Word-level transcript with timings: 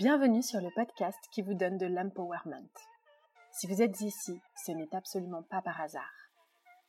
Bienvenue 0.00 0.42
sur 0.42 0.60
le 0.60 0.68
podcast 0.74 1.18
qui 1.32 1.42
vous 1.42 1.54
donne 1.54 1.78
de 1.78 1.86
l'empowerment. 1.86 2.66
Si 3.52 3.68
vous 3.68 3.82
êtes 3.82 4.00
ici, 4.00 4.40
ce 4.66 4.72
n'est 4.72 4.92
absolument 4.92 5.44
pas 5.48 5.62
par 5.62 5.80
hasard. 5.80 6.10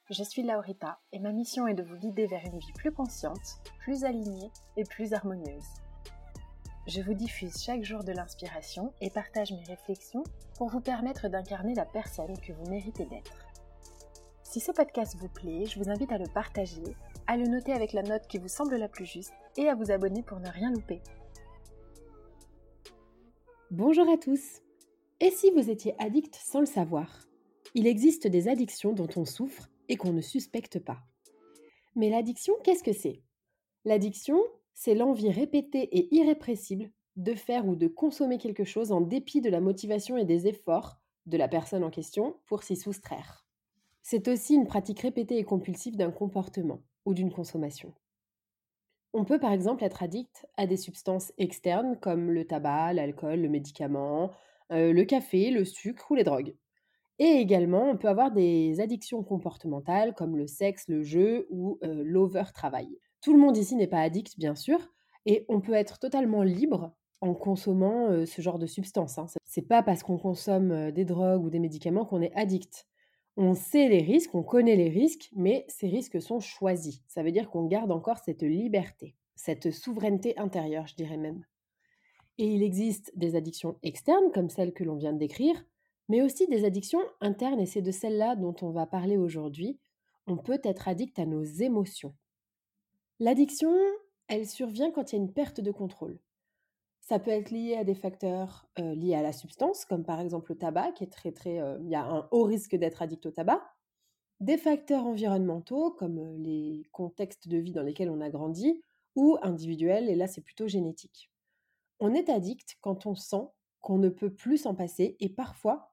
Je 0.09 0.23
suis 0.23 0.41
Laurita 0.41 0.97
et 1.11 1.19
ma 1.19 1.31
mission 1.31 1.67
est 1.67 1.75
de 1.75 1.83
vous 1.83 1.97
guider 1.97 2.25
vers 2.25 2.43
une 2.43 2.57
vie 2.57 2.73
plus 2.73 2.91
consciente, 2.91 3.61
plus 3.77 4.03
alignée 4.03 4.49
et 4.77 4.83
plus 4.83 5.13
harmonieuse. 5.13 5.69
Je 6.87 7.01
vous 7.01 7.13
diffuse 7.13 7.61
chaque 7.63 7.83
jour 7.83 8.03
de 8.03 8.13
l'inspiration 8.13 8.95
et 8.99 9.11
partage 9.11 9.51
mes 9.51 9.65
réflexions 9.65 10.23
pour 10.57 10.69
vous 10.69 10.81
permettre 10.81 11.27
d'incarner 11.27 11.75
la 11.75 11.85
personne 11.85 12.35
que 12.39 12.53
vous 12.53 12.67
méritez 12.67 13.05
d'être. 13.05 13.42
Si 14.53 14.59
ce 14.59 14.71
podcast 14.71 15.15
vous 15.17 15.29
plaît, 15.29 15.65
je 15.65 15.79
vous 15.79 15.89
invite 15.89 16.11
à 16.11 16.19
le 16.19 16.27
partager, 16.27 16.95
à 17.25 17.37
le 17.37 17.47
noter 17.47 17.73
avec 17.73 17.91
la 17.91 18.03
note 18.03 18.27
qui 18.27 18.37
vous 18.37 18.47
semble 18.47 18.75
la 18.75 18.87
plus 18.87 19.07
juste 19.07 19.33
et 19.57 19.67
à 19.67 19.73
vous 19.73 19.89
abonner 19.89 20.21
pour 20.21 20.39
ne 20.39 20.47
rien 20.47 20.71
louper. 20.71 21.01
Bonjour 23.71 24.07
à 24.07 24.17
tous. 24.17 24.61
Et 25.19 25.31
si 25.31 25.49
vous 25.49 25.71
étiez 25.71 25.95
addict 25.97 26.35
sans 26.35 26.59
le 26.59 26.67
savoir? 26.67 27.27
Il 27.73 27.87
existe 27.87 28.27
des 28.27 28.47
addictions 28.47 28.93
dont 28.93 29.07
on 29.15 29.25
souffre 29.25 29.71
et 29.89 29.95
qu'on 29.95 30.13
ne 30.13 30.21
suspecte 30.21 30.77
pas. 30.77 30.99
Mais 31.95 32.11
l'addiction, 32.11 32.53
qu'est-ce 32.63 32.83
que 32.83 32.93
c'est? 32.93 33.23
L'addiction, 33.85 34.39
c'est 34.75 34.93
l'envie 34.93 35.31
répétée 35.31 35.89
et 35.97 36.13
irrépressible 36.13 36.91
de 37.15 37.33
faire 37.33 37.67
ou 37.67 37.75
de 37.75 37.87
consommer 37.87 38.37
quelque 38.37 38.65
chose 38.65 38.91
en 38.91 39.01
dépit 39.01 39.41
de 39.41 39.49
la 39.49 39.61
motivation 39.61 40.15
et 40.15 40.25
des 40.25 40.45
efforts 40.45 40.99
de 41.25 41.37
la 41.37 41.47
personne 41.47 41.83
en 41.83 41.89
question 41.89 42.35
pour 42.45 42.61
s'y 42.61 42.75
soustraire. 42.75 43.42
C'est 44.05 44.27
aussi 44.27 44.53
une 44.53 44.67
pratique 44.67 44.99
répétée 44.99 45.37
et 45.37 45.45
compulsive 45.45 45.95
d'un 45.95 46.11
comportement 46.11 46.81
ou 47.05 47.13
d'une 47.13 47.31
consommation. 47.31 47.93
On 49.13 49.23
peut 49.23 49.39
par 49.39 49.53
exemple 49.53 49.83
être 49.85 50.03
addict 50.03 50.45
à 50.57 50.67
des 50.67 50.75
substances 50.75 51.31
externes 51.37 51.97
comme 52.01 52.29
le 52.29 52.45
tabac, 52.45 52.93
l'alcool, 52.93 53.39
le 53.39 53.47
médicament, 53.47 54.31
euh, 54.73 54.91
le 54.91 55.05
café, 55.05 55.51
le 55.51 55.63
sucre 55.63 56.11
ou 56.11 56.15
les 56.15 56.25
drogues. 56.25 56.53
Et 57.17 57.27
également, 57.27 57.89
on 57.89 57.97
peut 57.97 58.09
avoir 58.09 58.31
des 58.31 58.81
addictions 58.81 59.23
comportementales 59.23 60.13
comme 60.15 60.35
le 60.35 60.47
sexe, 60.47 60.89
le 60.89 61.03
jeu 61.03 61.47
ou 61.49 61.79
euh, 61.83 62.03
l'over-travail. 62.03 62.97
Tout 63.21 63.33
le 63.33 63.39
monde 63.39 63.55
ici 63.55 63.75
n'est 63.75 63.87
pas 63.87 64.01
addict, 64.01 64.37
bien 64.37 64.55
sûr, 64.55 64.79
et 65.25 65.45
on 65.47 65.61
peut 65.61 65.75
être 65.75 65.97
totalement 65.99 66.43
libre 66.43 66.93
en 67.21 67.33
consommant 67.35 68.07
euh, 68.09 68.25
ce 68.25 68.41
genre 68.41 68.59
de 68.59 68.65
substances. 68.65 69.17
Hein. 69.17 69.27
C'est 69.45 69.61
pas 69.61 69.81
parce 69.81 70.03
qu'on 70.03 70.17
consomme 70.17 70.91
des 70.91 71.05
drogues 71.05 71.45
ou 71.45 71.49
des 71.49 71.59
médicaments 71.59 72.03
qu'on 72.03 72.21
est 72.21 72.33
addict. 72.33 72.85
On 73.35 73.55
sait 73.55 73.89
les 73.89 74.03
risques, 74.03 74.35
on 74.35 74.43
connaît 74.43 74.75
les 74.75 74.89
risques, 74.89 75.31
mais 75.35 75.65
ces 75.67 75.87
risques 75.87 76.21
sont 76.21 76.39
choisis. 76.39 77.01
Ça 77.07 77.23
veut 77.23 77.31
dire 77.31 77.49
qu'on 77.49 77.65
garde 77.65 77.91
encore 77.91 78.19
cette 78.19 78.43
liberté, 78.43 79.15
cette 79.35 79.71
souveraineté 79.71 80.37
intérieure, 80.37 80.85
je 80.85 80.95
dirais 80.95 81.17
même. 81.17 81.43
Et 82.37 82.45
il 82.45 82.61
existe 82.61 83.11
des 83.17 83.35
addictions 83.35 83.77
externes, 83.81 84.31
comme 84.33 84.49
celles 84.49 84.73
que 84.73 84.83
l'on 84.83 84.95
vient 84.95 85.13
de 85.13 85.17
décrire, 85.17 85.65
mais 86.09 86.21
aussi 86.21 86.47
des 86.47 86.63
addictions 86.63 87.01
internes, 87.21 87.59
et 87.59 87.65
c'est 87.65 87.81
de 87.81 87.91
celles-là 87.91 88.35
dont 88.35 88.55
on 88.61 88.69
va 88.69 88.85
parler 88.85 89.17
aujourd'hui. 89.17 89.79
On 90.27 90.37
peut 90.37 90.61
être 90.63 90.87
addict 90.87 91.17
à 91.17 91.25
nos 91.25 91.43
émotions. 91.43 92.13
L'addiction, 93.19 93.73
elle 94.27 94.47
survient 94.47 94.91
quand 94.91 95.11
il 95.11 95.15
y 95.15 95.19
a 95.19 95.23
une 95.23 95.33
perte 95.33 95.59
de 95.59 95.71
contrôle. 95.71 96.19
Ça 97.03 97.19
peut 97.19 97.31
être 97.31 97.51
lié 97.51 97.75
à 97.75 97.83
des 97.83 97.95
facteurs 97.95 98.65
euh, 98.79 98.95
liés 98.95 99.13
à 99.13 99.21
la 99.21 99.33
substance, 99.33 99.83
comme 99.83 100.05
par 100.05 100.21
exemple 100.21 100.53
le 100.53 100.57
tabac, 100.57 100.93
qui 100.93 101.03
est 101.03 101.11
très 101.11 101.33
très... 101.33 101.59
euh, 101.59 101.77
Il 101.81 101.89
y 101.89 101.95
a 101.95 102.03
un 102.05 102.27
haut 102.31 102.43
risque 102.43 102.75
d'être 102.75 103.01
addict 103.01 103.25
au 103.25 103.31
tabac. 103.31 103.61
Des 104.39 104.57
facteurs 104.57 105.05
environnementaux, 105.05 105.91
comme 105.91 106.17
euh, 106.17 106.37
les 106.37 106.87
contextes 106.93 107.49
de 107.49 107.57
vie 107.57 107.73
dans 107.73 107.83
lesquels 107.83 108.09
on 108.09 108.21
a 108.21 108.29
grandi, 108.29 108.81
ou 109.15 109.37
individuels, 109.41 110.09
et 110.09 110.15
là 110.15 110.27
c'est 110.27 110.41
plutôt 110.41 110.67
génétique. 110.67 111.29
On 111.99 112.13
est 112.13 112.29
addict 112.29 112.77
quand 112.81 113.05
on 113.05 113.15
sent 113.15 113.49
qu'on 113.81 113.97
ne 113.97 114.09
peut 114.09 114.33
plus 114.33 114.59
s'en 114.59 114.73
passer, 114.73 115.17
et 115.19 115.29
parfois, 115.29 115.91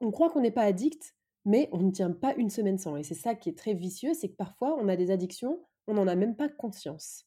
on 0.00 0.12
croit 0.12 0.30
qu'on 0.30 0.40
n'est 0.40 0.52
pas 0.52 0.62
addict, 0.62 1.16
mais 1.44 1.68
on 1.72 1.78
ne 1.78 1.90
tient 1.90 2.12
pas 2.12 2.34
une 2.36 2.50
semaine 2.50 2.78
sans. 2.78 2.96
Et 2.96 3.02
c'est 3.02 3.14
ça 3.14 3.34
qui 3.34 3.48
est 3.48 3.58
très 3.58 3.74
vicieux, 3.74 4.14
c'est 4.14 4.28
que 4.28 4.36
parfois 4.36 4.76
on 4.80 4.88
a 4.88 4.94
des 4.96 5.10
addictions, 5.10 5.60
on 5.88 5.94
n'en 5.94 6.06
a 6.06 6.14
même 6.14 6.36
pas 6.36 6.48
conscience. 6.48 7.26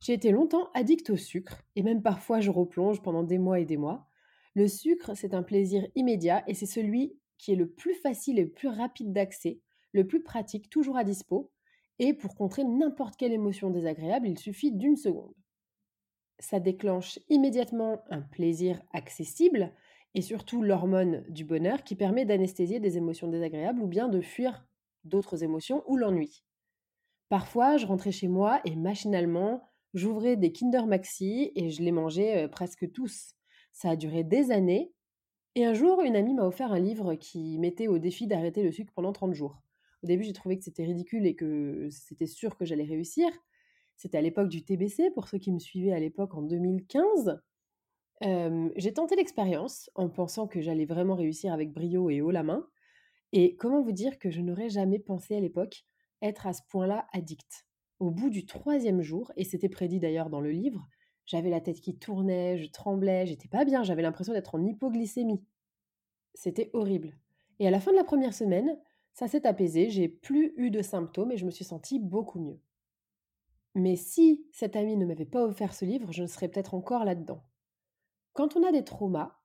J'ai 0.00 0.12
été 0.12 0.30
longtemps 0.30 0.70
addict 0.74 1.10
au 1.10 1.16
sucre, 1.16 1.62
et 1.74 1.82
même 1.82 2.02
parfois 2.02 2.40
je 2.40 2.50
replonge 2.50 3.02
pendant 3.02 3.22
des 3.22 3.38
mois 3.38 3.60
et 3.60 3.64
des 3.64 3.76
mois. 3.76 4.08
Le 4.54 4.68
sucre, 4.68 5.14
c'est 5.14 5.34
un 5.34 5.42
plaisir 5.42 5.86
immédiat, 5.94 6.44
et 6.46 6.54
c'est 6.54 6.66
celui 6.66 7.18
qui 7.38 7.52
est 7.52 7.56
le 7.56 7.68
plus 7.68 7.94
facile 7.94 8.38
et 8.38 8.44
le 8.44 8.50
plus 8.50 8.68
rapide 8.68 9.12
d'accès, 9.12 9.60
le 9.92 10.06
plus 10.06 10.22
pratique, 10.22 10.70
toujours 10.70 10.96
à 10.96 11.04
dispo, 11.04 11.50
et 11.98 12.12
pour 12.12 12.34
contrer 12.34 12.64
n'importe 12.64 13.16
quelle 13.16 13.32
émotion 13.32 13.70
désagréable, 13.70 14.28
il 14.28 14.38
suffit 14.38 14.72
d'une 14.72 14.96
seconde. 14.96 15.34
Ça 16.38 16.60
déclenche 16.60 17.18
immédiatement 17.30 18.02
un 18.10 18.20
plaisir 18.20 18.82
accessible, 18.92 19.72
et 20.14 20.22
surtout 20.22 20.62
l'hormone 20.62 21.24
du 21.28 21.44
bonheur 21.44 21.84
qui 21.84 21.94
permet 21.94 22.24
d'anesthésier 22.24 22.80
des 22.80 22.96
émotions 22.96 23.28
désagréables 23.28 23.82
ou 23.82 23.86
bien 23.86 24.08
de 24.08 24.22
fuir 24.22 24.66
d'autres 25.04 25.42
émotions 25.42 25.82
ou 25.86 25.96
l'ennui. 25.96 26.42
Parfois, 27.28 27.76
je 27.76 27.86
rentrais 27.86 28.12
chez 28.12 28.28
moi 28.28 28.60
et 28.64 28.76
machinalement, 28.76 29.68
j'ouvrais 29.96 30.36
des 30.36 30.52
Kinder 30.52 30.86
Maxi 30.86 31.50
et 31.56 31.70
je 31.70 31.82
les 31.82 31.92
mangeais 31.92 32.48
presque 32.48 32.90
tous. 32.92 33.34
Ça 33.72 33.90
a 33.90 33.96
duré 33.96 34.22
des 34.22 34.52
années. 34.52 34.92
Et 35.54 35.64
un 35.64 35.74
jour, 35.74 36.02
une 36.02 36.16
amie 36.16 36.34
m'a 36.34 36.46
offert 36.46 36.70
un 36.70 36.78
livre 36.78 37.14
qui 37.14 37.58
mettait 37.58 37.88
au 37.88 37.98
défi 37.98 38.26
d'arrêter 38.26 38.62
le 38.62 38.70
sucre 38.70 38.92
pendant 38.94 39.12
30 39.12 39.32
jours. 39.34 39.62
Au 40.02 40.06
début, 40.06 40.22
j'ai 40.22 40.34
trouvé 40.34 40.58
que 40.58 40.64
c'était 40.64 40.84
ridicule 40.84 41.26
et 41.26 41.34
que 41.34 41.88
c'était 41.90 42.26
sûr 42.26 42.56
que 42.56 42.66
j'allais 42.66 42.84
réussir. 42.84 43.28
C'était 43.96 44.18
à 44.18 44.22
l'époque 44.22 44.48
du 44.48 44.64
TBC, 44.64 45.10
pour 45.10 45.28
ceux 45.28 45.38
qui 45.38 45.50
me 45.50 45.58
suivaient 45.58 45.92
à 45.92 45.98
l'époque 45.98 46.34
en 46.34 46.42
2015. 46.42 47.40
Euh, 48.22 48.70
j'ai 48.76 48.92
tenté 48.92 49.16
l'expérience 49.16 49.90
en 49.94 50.10
pensant 50.10 50.46
que 50.46 50.60
j'allais 50.60 50.84
vraiment 50.84 51.14
réussir 51.14 51.52
avec 51.52 51.72
brio 51.72 52.10
et 52.10 52.20
haut 52.20 52.30
la 52.30 52.42
main. 52.42 52.68
Et 53.32 53.56
comment 53.56 53.82
vous 53.82 53.92
dire 53.92 54.18
que 54.18 54.30
je 54.30 54.42
n'aurais 54.42 54.68
jamais 54.68 54.98
pensé 54.98 55.36
à 55.36 55.40
l'époque 55.40 55.84
être 56.20 56.46
à 56.46 56.52
ce 56.52 56.62
point-là 56.68 57.06
addict? 57.12 57.66
Au 57.98 58.10
bout 58.10 58.30
du 58.30 58.46
troisième 58.46 59.02
jour, 59.02 59.32
et 59.36 59.44
c'était 59.44 59.68
prédit 59.68 60.00
d'ailleurs 60.00 60.30
dans 60.30 60.40
le 60.40 60.50
livre, 60.50 60.86
j'avais 61.24 61.50
la 61.50 61.60
tête 61.60 61.80
qui 61.80 61.98
tournait, 61.98 62.58
je 62.58 62.70
tremblais, 62.70 63.26
j'étais 63.26 63.48
pas 63.48 63.64
bien, 63.64 63.82
j'avais 63.82 64.02
l'impression 64.02 64.32
d'être 64.32 64.54
en 64.54 64.64
hypoglycémie. 64.64 65.42
C'était 66.34 66.70
horrible. 66.72 67.16
Et 67.58 67.66
à 67.66 67.70
la 67.70 67.80
fin 67.80 67.90
de 67.90 67.96
la 67.96 68.04
première 68.04 68.34
semaine, 68.34 68.78
ça 69.12 69.28
s'est 69.28 69.46
apaisé, 69.46 69.88
j'ai 69.88 70.08
plus 70.08 70.52
eu 70.56 70.70
de 70.70 70.82
symptômes 70.82 71.32
et 71.32 71.38
je 71.38 71.46
me 71.46 71.50
suis 71.50 71.64
sentie 71.64 71.98
beaucoup 71.98 72.38
mieux. 72.38 72.60
Mais 73.74 73.96
si 73.96 74.46
cet 74.52 74.76
ami 74.76 74.96
ne 74.96 75.06
m'avait 75.06 75.24
pas 75.24 75.44
offert 75.44 75.74
ce 75.74 75.84
livre, 75.84 76.12
je 76.12 76.22
ne 76.22 76.26
serais 76.26 76.48
peut-être 76.48 76.74
encore 76.74 77.04
là-dedans. 77.04 77.42
Quand 78.34 78.56
on 78.56 78.62
a 78.62 78.72
des 78.72 78.84
traumas 78.84 79.38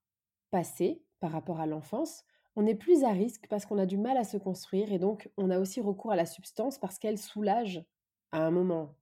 passés 0.52 1.04
par 1.20 1.32
rapport 1.32 1.62
à 1.62 1.66
l'enfance, 1.66 2.26
on 2.56 2.66
est 2.66 2.76
plus 2.76 3.04
à 3.04 3.12
risque 3.12 3.48
parce 3.50 3.66
qu'on 3.66 3.78
a 3.78 3.86
du 3.86 3.98
mal 3.98 4.18
à 4.18 4.26
se 4.26 4.38
construire 4.38 4.92
et 4.92 5.00
donc 5.00 5.30
on 5.38 5.50
a 5.50 5.60
aussi 5.60 5.80
recours 5.80 6.12
à 6.12 6.18
la 6.18 6.26
substance 6.26 6.78
parce 6.78 7.00
qu'elle 7.00 7.18
soulage 7.18 7.84
à 8.32 8.46
un 8.46 8.52
moment 8.52 8.96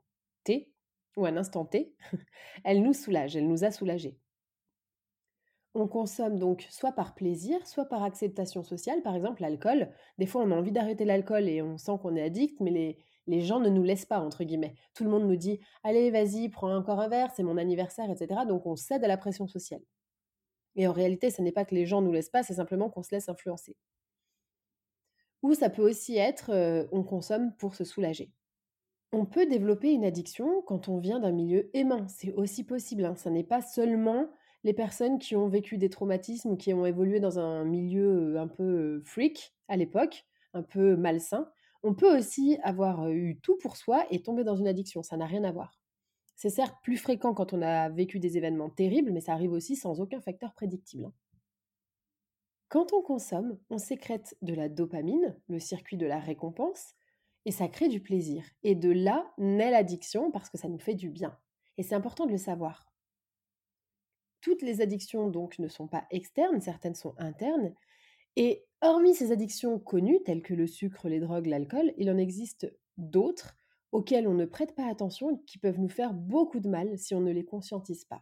T 0.44 0.74
ou 1.16 1.26
à 1.26 1.30
un 1.30 1.38
instant 1.38 1.66
T, 1.66 1.96
elle 2.64 2.82
nous 2.82 2.94
soulage, 2.94 3.36
elle 3.36 3.48
nous 3.48 3.64
a 3.64 3.72
soulagés. 3.72 4.18
On 5.76 5.88
consomme 5.88 6.40
donc 6.40 6.66
soit 6.72 6.94
par 6.94 7.14
plaisir, 7.14 7.66
soit 7.68 7.86
par 7.86 8.04
acceptation 8.04 8.64
sociale, 8.64 9.04
par 9.04 9.16
exemple 9.16 9.42
l'alcool. 9.42 9.92
Des 10.18 10.26
fois, 10.26 10.42
on 10.44 10.52
a 10.52 10.56
envie 10.56 10.72
d'arrêter 10.72 11.06
l'alcool 11.06 11.48
et 11.48 11.62
on 11.62 11.78
sent 11.78 11.92
qu'on 12.02 12.16
est 12.16 12.24
addict, 12.24 12.60
mais 12.60 12.98
les, 13.28 13.42
gens 13.42 13.60
ne 13.60 13.70
nous 13.70 13.84
laissent 13.84 14.06
pas, 14.06 14.20
entre 14.20 14.44
guillemets. 14.44 14.74
Tout 14.96 15.04
le 15.04 15.12
monde 15.12 15.28
nous 15.28 15.36
dit 15.36 15.60
Allez, 15.84 16.10
vas-y, 16.10 16.50
prends 16.50 16.76
encore 16.76 17.00
un 17.00 17.08
verre, 17.08 17.32
c'est 17.36 17.44
mon 17.44 17.58
anniversaire, 17.58 18.10
etc. 18.10 18.42
Donc 18.48 18.66
on 18.66 18.76
cède 18.76 19.04
à 19.04 19.08
la 19.08 19.18
pression 19.18 19.48
sociale. 19.48 19.82
Et 20.76 20.88
en 20.88 20.92
réalité, 20.92 21.30
ce 21.30 21.42
n'est 21.42 21.52
pas 21.52 21.66
que 21.66 21.76
les 21.76 21.86
gens 21.86 22.02
nous 22.02 22.12
laissent 22.12 22.30
pas, 22.30 22.44
c'est 22.44 22.56
simplement 22.56 22.90
qu'on 22.90 23.04
se 23.04 23.14
laisse 23.14 23.30
influencer. 23.30 23.76
Ou 25.44 25.54
ça 25.54 25.70
peut 25.70 25.88
aussi 25.88 26.18
être 26.18 26.52
euh, 26.52 26.88
on 26.92 27.04
consomme 27.04 27.56
pour 27.58 27.76
se 27.76 27.84
soulager. 27.84 28.32
On 29.12 29.26
peut 29.26 29.48
développer 29.48 29.92
une 29.92 30.06
addiction 30.06 30.62
quand 30.62 30.88
on 30.88 31.00
vient 31.00 31.20
d'un 31.20 31.32
milieu 31.32 31.70
aimant, 31.76 32.08
c'est 32.08 32.34
aussi 32.34 32.64
possible. 32.64 33.06
Hein. 33.06 33.16
Ça 33.16 33.32
n'est 33.32 33.44
pas 33.44 33.62
seulement 33.62 34.30
les 34.64 34.74
personnes 34.74 35.18
qui 35.18 35.36
ont 35.36 35.48
vécu 35.48 35.78
des 35.78 35.90
traumatismes 35.90 36.52
ou 36.52 36.58
qui 36.58 36.74
ont 36.74 36.86
évolué 36.86 37.20
dans 37.20 37.40
un 37.40 37.64
milieu 37.64 38.38
un 38.38 38.48
peu 38.48 39.02
freak 39.06 39.56
à 39.68 39.78
l'époque, 39.78 40.26
un 40.54 40.62
peu 40.62 40.96
malsain. 40.96 41.50
On 41.82 41.96
peut 41.96 42.18
aussi 42.18 42.60
avoir 42.62 43.10
eu 43.10 43.40
tout 43.42 43.58
pour 43.58 43.78
soi 43.78 44.06
et 44.12 44.22
tomber 44.22 44.44
dans 44.44 44.56
une 44.56 44.68
addiction, 44.68 45.02
ça 45.02 45.18
n'a 45.18 45.26
rien 45.26 45.44
à 45.44 45.52
voir. 45.52 45.80
C'est 46.36 46.50
certes 46.50 46.76
plus 46.84 46.98
fréquent 46.98 47.34
quand 47.34 47.54
on 47.54 47.62
a 47.62 47.90
vécu 47.90 48.20
des 48.20 48.38
événements 48.38 48.70
terribles, 48.70 49.12
mais 49.12 49.22
ça 49.22 49.34
arrive 49.34 49.54
aussi 49.54 49.76
sans 49.76 50.02
aucun 50.02 50.22
facteur 50.22 50.54
prédictible. 50.54 51.06
Hein. 51.06 51.14
Quand 52.68 52.94
on 52.94 53.02
consomme, 53.02 53.58
on 53.70 53.80
sécrète 53.80 54.38
de 54.42 54.54
la 54.54 54.70
dopamine, 54.70 55.36
le 55.48 55.60
circuit 55.60 55.98
de 55.98 56.06
la 56.06 56.20
récompense, 56.20 56.94
et 57.50 57.52
ça 57.52 57.68
crée 57.68 57.88
du 57.88 58.00
plaisir. 58.00 58.44
Et 58.62 58.76
de 58.76 58.92
là 58.92 59.34
naît 59.40 59.72
l'addiction 59.72 60.30
parce 60.30 60.52
que 60.52 60.60
ça 60.60 60.68
nous 60.68 60.78
fait 60.78 60.94
du 60.94 61.10
bien. 61.10 61.36
Et 61.80 61.84
c'est 61.84 61.96
important 61.96 62.28
de 62.28 62.32
le 62.32 62.38
savoir. 62.38 62.86
Toutes 64.40 64.62
les 64.62 64.82
addictions 64.82 65.32
donc 65.32 65.58
ne 65.58 65.68
sont 65.68 65.88
pas 65.88 66.06
externes, 66.12 66.62
certaines 66.62 66.94
sont 66.94 67.16
internes. 67.18 67.74
Et 68.36 68.68
hormis 68.82 69.16
ces 69.16 69.32
addictions 69.32 69.80
connues, 69.80 70.22
telles 70.24 70.44
que 70.44 70.54
le 70.54 70.68
sucre, 70.68 71.10
les 71.10 71.20
drogues, 71.20 71.48
l'alcool, 71.48 71.92
il 71.98 72.12
en 72.12 72.20
existe 72.20 72.72
d'autres 72.98 73.58
auxquelles 73.92 74.28
on 74.28 74.36
ne 74.36 74.46
prête 74.46 74.76
pas 74.76 74.88
attention 74.88 75.32
et 75.32 75.44
qui 75.48 75.58
peuvent 75.58 75.80
nous 75.80 75.90
faire 75.90 76.14
beaucoup 76.14 76.60
de 76.60 76.70
mal 76.70 77.00
si 77.00 77.16
on 77.16 77.20
ne 77.20 77.32
les 77.32 77.46
conscientise 77.46 78.06
pas. 78.06 78.22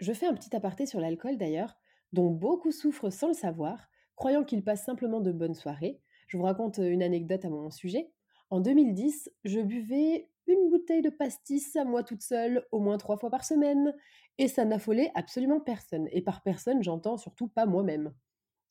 Je 0.00 0.12
fais 0.12 0.26
un 0.26 0.34
petit 0.34 0.54
aparté 0.54 0.84
sur 0.84 1.00
l'alcool 1.00 1.38
d'ailleurs, 1.38 1.76
dont 2.12 2.28
beaucoup 2.28 2.72
souffrent 2.72 3.10
sans 3.10 3.28
le 3.28 3.32
savoir, 3.32 3.88
croyant 4.16 4.44
qu'ils 4.44 4.64
passent 4.64 4.84
simplement 4.84 5.22
de 5.22 5.32
bonnes 5.32 5.54
soirées. 5.54 6.02
Je 6.26 6.36
vous 6.36 6.42
raconte 6.42 6.78
une 6.78 7.02
anecdote 7.02 7.44
à 7.44 7.50
mon 7.50 7.70
sujet. 7.70 8.10
En 8.50 8.60
2010, 8.60 9.30
je 9.44 9.60
buvais 9.60 10.28
une 10.46 10.70
bouteille 10.70 11.02
de 11.02 11.10
pastis 11.10 11.76
à 11.76 11.84
moi 11.84 12.02
toute 12.02 12.22
seule, 12.22 12.66
au 12.72 12.80
moins 12.80 12.98
trois 12.98 13.16
fois 13.16 13.30
par 13.30 13.44
semaine, 13.44 13.94
et 14.38 14.48
ça 14.48 14.64
n'affolait 14.64 15.10
absolument 15.14 15.60
personne. 15.60 16.08
Et 16.12 16.22
par 16.22 16.42
personne, 16.42 16.82
j'entends 16.82 17.16
surtout 17.16 17.48
pas 17.48 17.66
moi-même. 17.66 18.12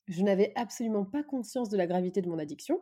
Je 0.06 0.22
n'avais 0.22 0.52
absolument 0.56 1.04
pas 1.04 1.22
conscience 1.22 1.68
de 1.68 1.76
la 1.76 1.86
gravité 1.86 2.22
de 2.22 2.28
mon 2.28 2.38
addiction. 2.38 2.80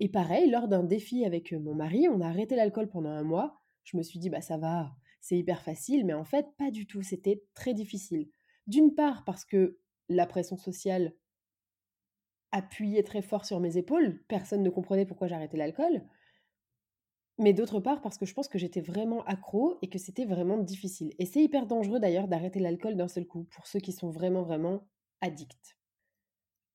Et 0.00 0.08
pareil, 0.08 0.50
lors 0.50 0.68
d'un 0.68 0.82
défi 0.82 1.24
avec 1.24 1.52
mon 1.52 1.74
mari, 1.74 2.08
on 2.08 2.20
a 2.20 2.26
arrêté 2.26 2.56
l'alcool 2.56 2.88
pendant 2.88 3.10
un 3.10 3.24
mois. 3.24 3.60
Je 3.84 3.96
me 3.96 4.02
suis 4.02 4.18
dit, 4.18 4.30
bah 4.30 4.40
ça 4.40 4.56
va, 4.56 4.94
c'est 5.20 5.36
hyper 5.36 5.62
facile, 5.62 6.04
mais 6.04 6.14
en 6.14 6.24
fait, 6.24 6.46
pas 6.58 6.70
du 6.70 6.86
tout, 6.86 7.02
c'était 7.02 7.44
très 7.54 7.74
difficile. 7.74 8.28
D'une 8.66 8.94
part, 8.94 9.24
parce 9.24 9.44
que 9.44 9.78
la 10.08 10.26
pression 10.26 10.56
sociale 10.56 11.14
appuyait 12.54 13.02
très 13.02 13.20
fort 13.20 13.44
sur 13.44 13.58
mes 13.58 13.76
épaules, 13.76 14.22
personne 14.28 14.62
ne 14.62 14.70
comprenait 14.70 15.06
pourquoi 15.06 15.26
j'arrêtais 15.26 15.56
l'alcool. 15.56 16.04
Mais 17.38 17.52
d'autre 17.52 17.80
part, 17.80 18.00
parce 18.00 18.16
que 18.16 18.26
je 18.26 18.32
pense 18.32 18.46
que 18.46 18.58
j'étais 18.58 18.80
vraiment 18.80 19.24
accro 19.24 19.76
et 19.82 19.88
que 19.88 19.98
c'était 19.98 20.24
vraiment 20.24 20.56
difficile. 20.56 21.12
Et 21.18 21.26
c'est 21.26 21.42
hyper 21.42 21.66
dangereux 21.66 21.98
d'ailleurs 21.98 22.28
d'arrêter 22.28 22.60
l'alcool 22.60 22.94
d'un 22.94 23.08
seul 23.08 23.26
coup, 23.26 23.42
pour 23.50 23.66
ceux 23.66 23.80
qui 23.80 23.90
sont 23.90 24.10
vraiment, 24.10 24.44
vraiment 24.44 24.86
addicts. 25.20 25.76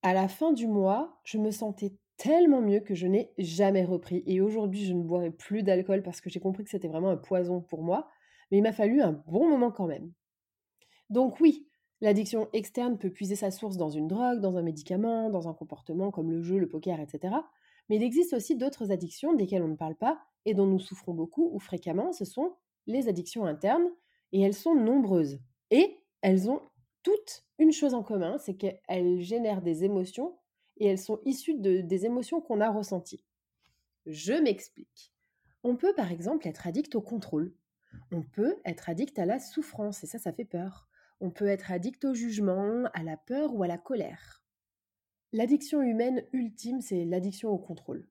À 0.02 0.12
la 0.12 0.28
fin 0.28 0.52
du 0.52 0.66
mois, 0.66 1.18
je 1.24 1.38
me 1.38 1.50
sentais 1.50 1.94
tellement 2.18 2.60
mieux 2.60 2.80
que 2.80 2.94
je 2.94 3.06
n'ai 3.06 3.32
jamais 3.38 3.84
repris. 3.84 4.22
Et 4.26 4.42
aujourd'hui, 4.42 4.84
je 4.84 4.92
ne 4.92 5.02
boirai 5.02 5.30
plus 5.30 5.62
d'alcool 5.62 6.02
parce 6.02 6.20
que 6.20 6.28
j'ai 6.28 6.40
compris 6.40 6.64
que 6.64 6.70
c'était 6.70 6.88
vraiment 6.88 7.08
un 7.08 7.16
poison 7.16 7.62
pour 7.62 7.82
moi. 7.82 8.10
Mais 8.50 8.58
il 8.58 8.62
m'a 8.62 8.72
fallu 8.72 9.00
un 9.00 9.12
bon 9.12 9.48
moment 9.48 9.70
quand 9.70 9.86
même. 9.86 10.12
Donc 11.08 11.40
oui, 11.40 11.69
l'addiction 12.00 12.48
externe 12.52 12.98
peut 12.98 13.10
puiser 13.10 13.36
sa 13.36 13.50
source 13.50 13.76
dans 13.76 13.90
une 13.90 14.08
drogue, 14.08 14.40
dans 14.40 14.56
un 14.56 14.62
médicament, 14.62 15.30
dans 15.30 15.48
un 15.48 15.54
comportement 15.54 16.10
comme 16.10 16.30
le 16.30 16.42
jeu, 16.42 16.58
le 16.58 16.68
poker, 16.68 17.00
etc. 17.00 17.34
Mais 17.88 17.96
il 17.96 18.02
existe 18.02 18.32
aussi 18.32 18.56
d'autres 18.56 18.92
addictions 18.92 19.34
desquelles 19.34 19.62
on 19.62 19.68
ne 19.68 19.76
parle 19.76 19.96
pas 19.96 20.20
et 20.44 20.54
dont 20.54 20.66
nous 20.66 20.78
souffrons 20.78 21.14
beaucoup 21.14 21.50
ou 21.52 21.58
fréquemment, 21.58 22.12
ce 22.12 22.24
sont 22.24 22.54
les 22.86 23.08
addictions 23.08 23.44
internes, 23.44 23.88
et 24.32 24.40
elles 24.40 24.54
sont 24.54 24.74
nombreuses. 24.74 25.38
Et 25.70 25.98
elles 26.22 26.50
ont 26.50 26.60
toutes 27.02 27.44
une 27.58 27.72
chose 27.72 27.94
en 27.94 28.02
commun, 28.02 28.38
c'est 28.38 28.54
qu'elles 28.54 29.20
génèrent 29.20 29.62
des 29.62 29.84
émotions, 29.84 30.36
et 30.78 30.86
elles 30.86 30.98
sont 30.98 31.20
issues 31.24 31.58
de, 31.58 31.80
des 31.80 32.06
émotions 32.06 32.40
qu'on 32.40 32.60
a 32.60 32.70
ressenties. 32.70 33.24
Je 34.06 34.32
m'explique. 34.32 35.12
On 35.62 35.76
peut 35.76 35.94
par 35.94 36.10
exemple 36.10 36.48
être 36.48 36.66
addict 36.66 36.94
au 36.94 37.02
contrôle. 37.02 37.54
On 38.12 38.22
peut 38.22 38.56
être 38.64 38.88
addict 38.88 39.18
à 39.18 39.26
la 39.26 39.38
souffrance, 39.38 40.02
et 40.04 40.06
ça, 40.06 40.18
ça 40.18 40.32
fait 40.32 40.44
peur. 40.44 40.89
On 41.20 41.30
peut 41.30 41.48
être 41.48 41.70
addict 41.70 42.04
au 42.04 42.14
jugement, 42.14 42.84
à 42.94 43.02
la 43.02 43.16
peur 43.16 43.54
ou 43.54 43.62
à 43.62 43.66
la 43.66 43.78
colère. 43.78 44.42
L'addiction 45.32 45.82
humaine 45.82 46.24
ultime, 46.32 46.80
c'est 46.80 47.04
l'addiction 47.04 47.50
au 47.50 47.58
contrôle. 47.58 48.08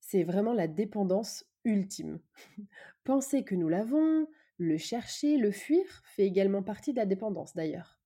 C'est 0.00 0.24
vraiment 0.24 0.52
la 0.52 0.68
dépendance 0.68 1.44
ultime. 1.64 2.18
Penser 3.04 3.44
que 3.44 3.54
nous 3.54 3.68
l'avons, 3.68 4.26
le 4.58 4.76
chercher, 4.76 5.38
le 5.38 5.50
fuir, 5.50 6.02
fait 6.04 6.26
également 6.26 6.62
partie 6.62 6.92
de 6.92 6.98
la 6.98 7.06
dépendance 7.06 7.54
d'ailleurs. 7.54 7.98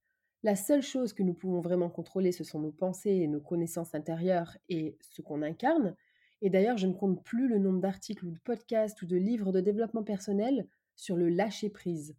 La 0.42 0.54
seule 0.54 0.82
chose 0.82 1.12
que 1.12 1.22
nous 1.22 1.34
pouvons 1.34 1.60
vraiment 1.60 1.90
contrôler, 1.90 2.30
ce 2.30 2.44
sont 2.44 2.60
nos 2.60 2.70
pensées 2.70 3.10
et 3.10 3.26
nos 3.26 3.40
connaissances 3.40 3.94
intérieures 3.94 4.56
et 4.68 4.96
ce 5.00 5.22
qu'on 5.22 5.42
incarne. 5.42 5.96
Et 6.42 6.50
d'ailleurs, 6.50 6.76
je 6.76 6.86
ne 6.86 6.92
compte 6.92 7.24
plus 7.24 7.48
le 7.48 7.58
nombre 7.58 7.80
d'articles 7.80 8.26
ou 8.26 8.30
de 8.30 8.38
podcasts 8.38 9.00
ou 9.02 9.06
de 9.06 9.16
livres 9.16 9.50
de 9.50 9.60
développement 9.60 10.04
personnel 10.04 10.68
sur 10.94 11.16
le 11.16 11.30
lâcher 11.30 11.70
prise. 11.70 12.14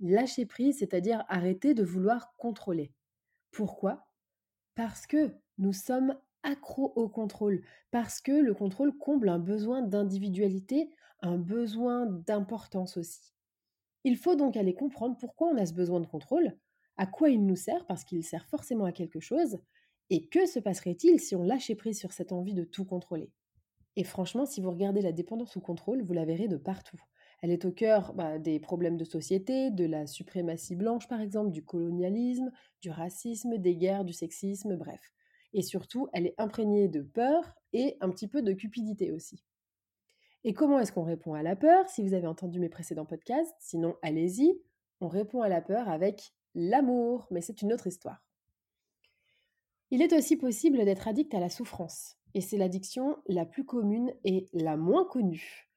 Lâcher 0.00 0.46
prise, 0.46 0.78
c'est-à-dire 0.78 1.24
arrêter 1.28 1.74
de 1.74 1.84
vouloir 1.84 2.34
contrôler. 2.36 2.92
Pourquoi? 3.50 4.08
Parce 4.74 5.06
que 5.06 5.36
nous 5.58 5.72
sommes 5.72 6.16
accro 6.42 6.92
au 6.96 7.08
contrôle, 7.08 7.62
parce 7.90 8.20
que 8.20 8.32
le 8.32 8.54
contrôle 8.54 8.96
comble 8.98 9.28
un 9.28 9.38
besoin 9.38 9.82
d'individualité, 9.82 10.90
un 11.20 11.38
besoin 11.38 12.06
d'importance 12.06 12.96
aussi. 12.96 13.32
Il 14.04 14.18
faut 14.18 14.36
donc 14.36 14.56
aller 14.56 14.74
comprendre 14.74 15.16
pourquoi 15.18 15.48
on 15.48 15.56
a 15.56 15.64
ce 15.64 15.72
besoin 15.72 16.00
de 16.00 16.06
contrôle, 16.06 16.56
à 16.96 17.06
quoi 17.06 17.30
il 17.30 17.46
nous 17.46 17.56
sert, 17.56 17.86
parce 17.86 18.04
qu'il 18.04 18.22
sert 18.22 18.46
forcément 18.46 18.84
à 18.84 18.92
quelque 18.92 19.20
chose, 19.20 19.58
et 20.10 20.28
que 20.28 20.44
se 20.46 20.58
passerait-il 20.58 21.18
si 21.18 21.34
on 21.34 21.42
lâchait 21.42 21.74
prise 21.74 21.98
sur 21.98 22.12
cette 22.12 22.32
envie 22.32 22.52
de 22.54 22.64
tout 22.64 22.84
contrôler? 22.84 23.32
Et 23.96 24.04
franchement, 24.04 24.44
si 24.44 24.60
vous 24.60 24.70
regardez 24.70 25.00
la 25.00 25.12
dépendance 25.12 25.56
au 25.56 25.60
contrôle, 25.60 26.02
vous 26.02 26.12
la 26.12 26.24
verrez 26.24 26.48
de 26.48 26.56
partout. 26.56 27.00
Elle 27.44 27.50
est 27.50 27.66
au 27.66 27.72
cœur 27.72 28.14
bah, 28.14 28.38
des 28.38 28.58
problèmes 28.58 28.96
de 28.96 29.04
société, 29.04 29.70
de 29.70 29.84
la 29.84 30.06
suprématie 30.06 30.76
blanche 30.76 31.08
par 31.08 31.20
exemple, 31.20 31.50
du 31.50 31.62
colonialisme, 31.62 32.50
du 32.80 32.88
racisme, 32.88 33.58
des 33.58 33.76
guerres, 33.76 34.06
du 34.06 34.14
sexisme, 34.14 34.76
bref 34.76 35.12
et 35.54 35.62
surtout, 35.62 36.08
elle 36.12 36.26
est 36.26 36.34
imprégnée 36.36 36.88
de 36.88 37.00
peur 37.00 37.54
et 37.72 37.96
un 38.00 38.10
petit 38.10 38.28
peu 38.28 38.42
de 38.42 38.52
cupidité 38.52 39.12
aussi. 39.12 39.42
Et 40.42 40.52
comment 40.52 40.80
est-ce 40.80 40.92
qu'on 40.92 41.04
répond 41.04 41.32
à 41.32 41.42
la 41.42 41.56
peur? 41.56 41.88
Si 41.88 42.02
vous 42.02 42.12
avez 42.12 42.26
entendu 42.26 42.58
mes 42.58 42.68
précédents 42.68 43.06
podcasts, 43.06 43.54
sinon 43.60 43.96
allez-y, 44.02 44.60
on 45.00 45.08
répond 45.08 45.40
à 45.40 45.48
la 45.48 45.62
peur 45.62 45.88
avec 45.88 46.34
l'amour, 46.54 47.26
mais 47.30 47.40
c'est 47.40 47.62
une 47.62 47.72
autre 47.72 47.86
histoire. 47.86 48.22
Il 49.90 50.02
est 50.02 50.12
aussi 50.12 50.36
possible 50.36 50.84
d'être 50.84 51.06
addict 51.06 51.32
à 51.34 51.40
la 51.40 51.48
souffrance, 51.48 52.16
et 52.34 52.40
c'est 52.40 52.58
l'addiction 52.58 53.16
la 53.28 53.46
plus 53.46 53.64
commune 53.64 54.12
et 54.24 54.48
la 54.52 54.76
moins 54.76 55.06
connue. 55.06 55.70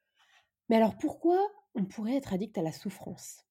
Mais 0.68 0.76
alors 0.76 0.96
pourquoi 0.96 1.38
on 1.74 1.84
pourrait 1.84 2.16
être 2.16 2.32
addict 2.32 2.56
à 2.58 2.62
la 2.62 2.72
souffrance? 2.72 3.44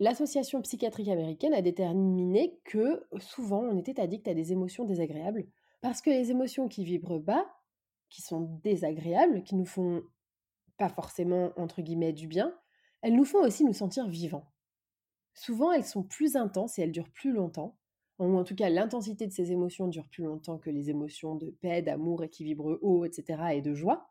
L'Association 0.00 0.60
psychiatrique 0.62 1.08
américaine 1.08 1.54
a 1.54 1.62
déterminé 1.62 2.58
que 2.64 3.06
souvent 3.20 3.60
on 3.60 3.78
était 3.78 4.00
addict 4.00 4.26
à 4.26 4.34
des 4.34 4.52
émotions 4.52 4.84
désagréables 4.84 5.46
parce 5.80 6.00
que 6.00 6.10
les 6.10 6.30
émotions 6.30 6.68
qui 6.68 6.84
vibrent 6.84 7.20
bas, 7.20 7.46
qui 8.08 8.22
sont 8.22 8.58
désagréables, 8.62 9.42
qui 9.42 9.54
nous 9.54 9.64
font 9.64 10.02
pas 10.76 10.88
forcément 10.88 11.52
du 12.12 12.26
bien, 12.26 12.54
elles 13.02 13.14
nous 13.14 13.24
font 13.24 13.44
aussi 13.44 13.64
nous 13.64 13.72
sentir 13.72 14.08
vivants. 14.08 14.52
Souvent, 15.34 15.72
elles 15.72 15.84
sont 15.84 16.02
plus 16.02 16.36
intenses 16.36 16.78
et 16.78 16.82
elles 16.82 16.92
durent 16.92 17.12
plus 17.12 17.32
longtemps, 17.32 17.78
ou 18.18 18.36
en 18.36 18.44
tout 18.44 18.54
cas 18.54 18.68
l'intensité 18.68 19.26
de 19.26 19.32
ces 19.32 19.50
émotions 19.52 19.88
dure 19.88 20.08
plus 20.08 20.24
longtemps 20.24 20.58
que 20.58 20.70
les 20.70 20.90
émotions 20.90 21.34
de 21.34 21.50
paix, 21.50 21.82
d'amour 21.82 22.22
et 22.24 22.28
qui 22.28 22.44
vibrent 22.44 22.78
haut, 22.82 23.04
etc. 23.04 23.42
et 23.54 23.62
de 23.62 23.74
joie. 23.74 24.08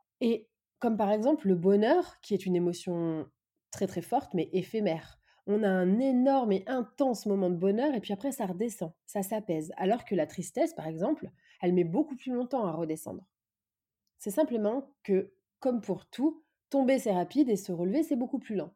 Comme 0.81 0.97
par 0.97 1.11
exemple 1.11 1.47
le 1.47 1.53
bonheur, 1.53 2.19
qui 2.21 2.33
est 2.33 2.47
une 2.47 2.55
émotion 2.55 3.29
très 3.69 3.85
très 3.85 4.01
forte 4.01 4.33
mais 4.33 4.49
éphémère. 4.51 5.19
On 5.45 5.61
a 5.61 5.69
un 5.69 5.99
énorme 5.99 6.51
et 6.51 6.63
intense 6.65 7.27
moment 7.27 7.51
de 7.51 7.55
bonheur 7.55 7.93
et 7.93 8.01
puis 8.01 8.13
après 8.13 8.31
ça 8.31 8.47
redescend, 8.47 8.91
ça 9.05 9.21
s'apaise. 9.21 9.71
Alors 9.77 10.05
que 10.05 10.15
la 10.15 10.25
tristesse, 10.25 10.73
par 10.73 10.87
exemple, 10.87 11.29
elle 11.61 11.73
met 11.73 11.83
beaucoup 11.83 12.15
plus 12.15 12.33
longtemps 12.33 12.65
à 12.65 12.71
redescendre. 12.71 13.23
C'est 14.17 14.31
simplement 14.31 14.91
que, 15.03 15.31
comme 15.59 15.81
pour 15.81 16.07
tout, 16.07 16.43
tomber 16.71 16.97
c'est 16.97 17.13
rapide 17.13 17.49
et 17.49 17.57
se 17.57 17.71
relever 17.71 18.01
c'est 18.01 18.15
beaucoup 18.15 18.39
plus 18.39 18.55
lent. 18.55 18.73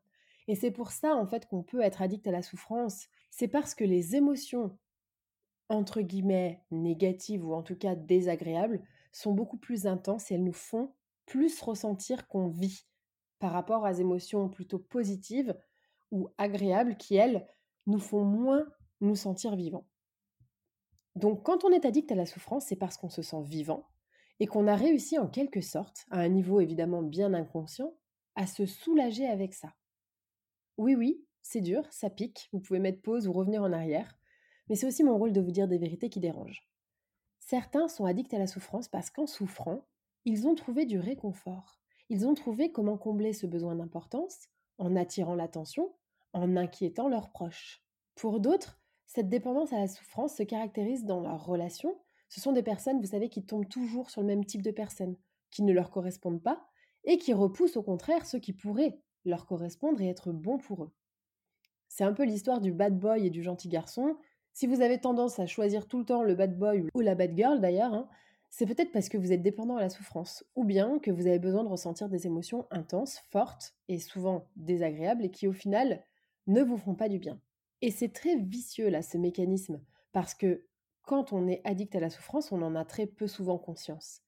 Et 0.48 0.54
c'est 0.54 0.72
pour 0.72 0.92
ça 0.92 1.16
en 1.16 1.26
fait 1.26 1.48
qu'on 1.48 1.64
peut 1.64 1.82
être 1.82 2.04
addict 2.04 2.28
à 2.28 2.32
la 2.32 2.44
souffrance. 2.44 3.08
C'est 3.32 3.48
parce 3.48 3.74
que 3.74 3.84
les 3.84 4.16
émotions 4.16 4.78
entre 5.70 6.02
guillemets 6.02 6.62
négatives 6.70 7.44
ou 7.44 7.56
en 7.56 7.64
tout 7.64 7.76
cas 7.76 7.96
désagréables 7.96 8.84
sont 9.12 9.34
beaucoup 9.34 9.58
plus 9.58 9.88
intenses 9.88 10.30
et 10.30 10.36
elles 10.36 10.44
nous 10.44 10.54
font 10.54 10.94
plus 11.26 11.62
ressentir 11.62 12.28
qu'on 12.28 12.48
vit 12.48 12.86
par 13.40 13.52
rapport 13.52 13.84
aux 13.84 13.94
émotions 13.94 14.50
plutôt 14.50 14.80
positives 14.80 15.56
ou 16.12 16.30
agréables 16.38 16.98
qui, 16.98 17.16
elles, 17.16 17.48
nous 17.86 18.00
font 18.00 18.24
moins 18.24 18.66
nous 19.02 19.16
sentir 19.16 19.56
vivants. 19.56 19.88
Donc 21.16 21.44
quand 21.44 21.64
on 21.64 21.72
est 21.72 21.86
addict 21.86 22.12
à 22.12 22.16
la 22.16 22.26
souffrance, 22.26 22.66
c'est 22.68 22.76
parce 22.76 22.98
qu'on 22.98 23.10
se 23.10 23.22
sent 23.22 23.42
vivant 23.44 23.88
et 24.40 24.48
qu'on 24.48 24.68
a 24.68 24.76
réussi 24.76 25.18
en 25.18 25.28
quelque 25.28 25.62
sorte, 25.62 26.06
à 26.12 26.20
un 26.20 26.28
niveau 26.28 26.60
évidemment 26.60 27.02
bien 27.02 27.34
inconscient, 27.34 27.94
à 28.36 28.48
se 28.48 28.66
soulager 28.66 29.28
avec 29.28 29.54
ça. 29.54 29.74
Oui, 30.78 30.96
oui, 30.96 31.26
c'est 31.42 31.62
dur, 31.62 31.86
ça 31.92 32.10
pique, 32.10 32.50
vous 32.52 32.60
pouvez 32.60 32.80
mettre 32.80 33.02
pause 33.02 33.28
ou 33.28 33.34
revenir 33.34 33.64
en 33.64 33.72
arrière, 33.72 34.18
mais 34.68 34.76
c'est 34.76 34.88
aussi 34.88 35.04
mon 35.04 35.18
rôle 35.18 35.32
de 35.32 35.40
vous 35.40 35.52
dire 35.52 35.70
des 35.70 35.78
vérités 35.78 36.10
qui 36.10 36.20
dérangent. 36.20 36.68
Certains 37.40 37.88
sont 37.88 38.06
addicts 38.06 38.34
à 38.34 38.40
la 38.40 38.48
souffrance 38.48 38.90
parce 38.90 39.10
qu'en 39.10 39.28
souffrant, 39.28 39.86
ils 40.26 40.48
ont 40.48 40.56
trouvé 40.56 40.86
du 40.86 41.00
réconfort. 41.00 41.80
Ils 42.10 42.28
ont 42.28 42.34
trouvé 42.34 42.72
comment 42.72 42.98
combler 42.98 43.34
ce 43.34 43.46
besoin 43.46 43.76
d'importance 43.76 44.48
en 44.78 44.96
attirant 44.96 45.36
l'attention, 45.36 45.94
en 46.34 46.58
inquiétant 46.58 47.08
leurs 47.08 47.32
proches. 47.32 47.84
Pour 48.16 48.40
d'autres, 48.40 48.80
cette 49.06 49.30
dépendance 49.30 49.72
à 49.72 49.80
la 49.80 49.88
souffrance 49.88 50.36
se 50.36 50.44
caractérise 50.44 51.06
dans 51.06 51.22
leurs 51.22 51.46
relations. 51.46 51.96
Ce 52.30 52.42
sont 52.42 52.52
des 52.52 52.64
personnes, 52.64 53.00
vous 53.00 53.08
savez, 53.08 53.30
qui 53.30 53.46
tombent 53.46 53.70
toujours 53.70 54.10
sur 54.10 54.22
le 54.22 54.28
même 54.28 54.46
type 54.46 54.64
de 54.64 54.72
personnes, 54.72 55.16
qui 55.52 55.64
ne 55.64 55.72
leur 55.72 55.92
correspondent 55.92 56.42
pas, 56.42 56.68
et 57.04 57.18
qui 57.18 57.34
repoussent 57.34 57.78
au 57.78 57.84
contraire 57.84 58.26
ceux 58.26 58.40
qui 58.40 58.52
pourraient 58.52 59.00
leur 59.26 59.46
correspondre 59.46 60.02
et 60.02 60.10
être 60.10 60.32
bons 60.32 60.58
pour 60.58 60.84
eux. 60.84 60.92
C'est 61.88 62.04
un 62.04 62.14
peu 62.14 62.26
l'histoire 62.26 62.62
du 62.62 62.74
bad 62.74 62.98
boy 62.98 63.26
et 63.26 63.30
du 63.30 63.44
gentil 63.44 63.70
garçon. 63.70 64.18
Si 64.54 64.68
vous 64.68 64.82
avez 64.82 65.00
tendance 65.00 65.40
à 65.40 65.46
choisir 65.46 65.88
tout 65.88 66.00
le 66.00 66.06
temps 66.06 66.24
le 66.24 66.36
bad 66.36 66.58
boy 66.58 66.86
ou 66.94 67.00
la 67.00 67.16
bad 67.16 67.36
girl 67.36 67.62
d'ailleurs, 67.62 67.94
hein, 67.94 68.10
c'est 68.58 68.66
peut-être 68.66 68.94
parce 68.94 69.10
que 69.10 69.18
vous 69.18 69.34
êtes 69.34 69.42
dépendant 69.42 69.76
à 69.76 69.82
la 69.82 69.90
souffrance, 69.90 70.46
ou 70.56 70.64
bien 70.64 70.98
que 71.00 71.12
vous 71.12 71.28
avez 71.28 71.40
besoin 71.40 71.66
de 71.66 71.68
ressentir 71.68 72.08
des 72.08 72.26
émotions 72.26 72.68
intenses, 72.72 73.20
fortes 73.30 73.76
et 73.90 74.00
souvent 74.00 74.48
désagréables 74.56 75.26
et 75.26 75.30
qui 75.30 75.46
au 75.46 75.52
final 75.52 76.06
ne 76.48 76.62
vous 76.62 76.78
font 76.78 76.96
pas 76.96 77.10
du 77.10 77.20
bien. 77.20 77.38
Et 77.82 77.92
c'est 77.92 78.14
très 78.14 78.38
vicieux 78.38 78.88
là 78.88 79.02
ce 79.02 79.18
mécanisme, 79.18 79.82
parce 80.14 80.34
que 80.34 80.64
quand 81.02 81.34
on 81.34 81.50
est 81.50 81.60
addict 81.66 81.94
à 81.98 82.00
la 82.00 82.10
souffrance, 82.10 82.54
on 82.54 82.62
en 82.62 82.76
a 82.76 82.86
très 82.86 83.08
peu 83.08 83.28
souvent 83.28 83.58
conscience. 83.58 84.22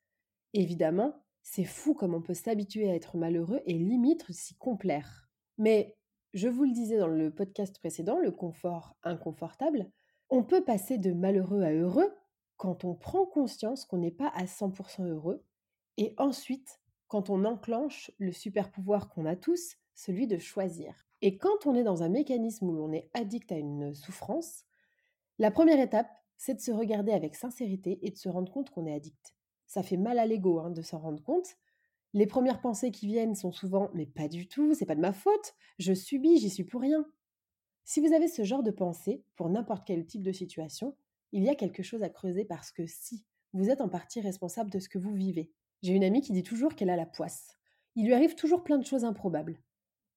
Évidemment, 0.54 1.24
c'est 1.42 1.64
fou 1.64 1.94
comme 1.94 2.14
on 2.14 2.22
peut 2.22 2.34
s'habituer 2.34 2.92
à 2.92 2.96
être 2.96 3.16
malheureux 3.16 3.62
et 3.66 3.76
limite 3.76 4.30
s'y 4.30 4.56
complaire. 4.56 5.30
Mais 5.58 5.96
je 6.34 6.50
vous 6.50 6.66
le 6.66 6.74
disais 6.74 6.98
dans 6.98 7.08
le 7.08 7.34
podcast 7.34 7.80
précédent, 7.80 8.20
le 8.20 8.32
confort 8.32 8.98
inconfortable, 9.04 9.90
on 10.30 10.44
peut 10.44 10.66
passer 10.66 10.98
de 10.98 11.14
malheureux 11.14 11.62
à 11.62 11.72
heureux 11.72 12.12
quand 12.58 12.84
on 12.84 12.96
prend 12.96 13.26
conscience 13.26 13.86
qu'on 13.86 14.00
n'est 14.00 14.12
pas 14.12 14.30
à 14.30 14.46
100% 14.46 15.06
heureux 15.08 15.44
et 15.98 16.14
ensuite 16.18 16.82
quand 17.08 17.30
on 17.30 17.46
enclenche 17.46 18.12
le 18.18 18.32
super 18.32 18.72
pouvoir 18.72 19.10
qu'on 19.10 19.26
a 19.26 19.36
tous, 19.36 19.78
celui 19.94 20.28
de 20.28 20.38
choisir. 20.38 21.08
Et 21.22 21.38
quand 21.38 21.66
on 21.66 21.76
est 21.76 21.84
dans 21.84 22.04
un 22.04 22.10
mécanisme 22.10 22.70
où 22.70 22.74
l'on 22.74 22.92
est 22.92 23.10
addict 23.14 23.52
à 23.52 23.58
une 23.58 23.94
souffrance, 23.94 24.66
la 25.40 25.52
première 25.52 25.80
étape, 25.80 26.10
c'est 26.36 26.54
de 26.54 26.60
se 26.60 26.72
regarder 26.72 27.12
avec 27.12 27.36
sincérité 27.36 28.00
et 28.06 28.12
de 28.12 28.18
se 28.18 28.30
rendre 28.30 28.52
compte 28.52 28.70
qu'on 28.70 28.86
est 28.86 28.94
addict. 28.94 29.36
Ça 29.66 29.84
fait 29.84 29.98
mal 29.98 30.20
à 30.20 30.26
l'ego 30.26 30.60
hein, 30.60 30.70
de 30.70 30.82
s'en 30.82 31.00
rendre 31.00 31.24
compte. 31.24 31.58
Les 32.14 32.28
premières 32.28 32.62
pensées 32.62 32.92
qui 32.92 33.08
viennent 33.08 33.36
sont 33.36 33.52
souvent 33.52 33.90
mais 33.94 34.06
pas 34.06 34.28
du 34.28 34.48
tout, 34.48 34.74
c'est 34.74 34.86
pas 34.86 34.96
de 34.96 35.02
ma 35.02 35.14
faute, 35.14 35.56
je 35.80 35.94
subis, 35.94 36.38
j'y 36.38 36.50
suis 36.50 36.64
pour 36.64 36.82
rien. 36.82 37.06
Si 37.84 38.00
vous 38.02 38.14
avez 38.14 38.28
ce 38.28 38.44
genre 38.44 38.64
de 38.64 38.72
pensée, 38.72 39.24
pour 39.36 39.50
n'importe 39.50 39.86
quel 39.88 40.06
type 40.06 40.22
de 40.22 40.32
situation, 40.32 40.96
il 41.32 41.44
y 41.44 41.50
a 41.50 41.56
quelque 41.56 41.84
chose 41.84 42.04
à 42.04 42.10
creuser 42.10 42.46
parce 42.46 42.72
que 42.72 42.86
si, 42.88 43.26
vous 43.54 43.70
êtes 43.70 43.82
en 43.82 43.90
partie 43.90 44.22
responsable 44.22 44.70
de 44.70 44.80
ce 44.80 44.90
que 44.90 44.98
vous 44.98 45.14
vivez. 45.14 45.52
J'ai 45.82 45.94
une 45.94 46.04
amie 46.04 46.22
qui 46.22 46.34
dit 46.34 46.44
toujours 46.44 46.76
qu'elle 46.76 46.90
a 46.90 46.96
la 46.96 47.06
poisse. 47.06 47.58
Il 47.96 48.06
lui 48.06 48.14
arrive 48.14 48.36
toujours 48.36 48.64
plein 48.64 48.78
de 48.78 48.86
choses 48.86 49.06
improbables. 49.06 49.60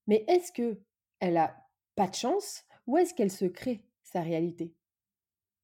Mais 0.06 0.24
est-ce 0.28 0.52
que 0.52 0.80
elle 1.20 1.36
a 1.36 1.56
pas 1.94 2.08
de 2.08 2.14
chance 2.14 2.64
ou 2.86 2.96
est-ce 2.96 3.14
qu'elle 3.14 3.30
se 3.30 3.44
crée 3.44 3.84
sa 4.02 4.22
réalité? 4.22 4.74